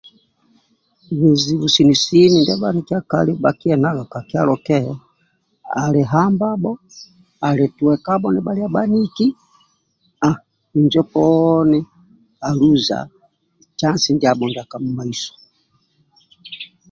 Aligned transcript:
Bizibu 1.19 1.65
sini 1.73 1.95
sini 2.03 2.37
ndia 2.41 2.61
bhanikiekali 2.61 3.31
bhkienagavka 3.43 4.19
kyalo 4.29 4.55
ke 4.65 4.77
andi 5.81 6.01
hambabho 6.11 6.71
ali 7.47 7.65
twekabho 7.77 8.27
nibhalia 8.31 8.73
bhaniki 8.75 9.27
injo 10.79 11.03
poni 11.11 11.79
ali 12.45 12.55
luza 12.61 12.97
cansi 13.79 14.09
ndiabho 14.13 14.45
ndia 14.47 14.69
kamumaiso 14.71 15.33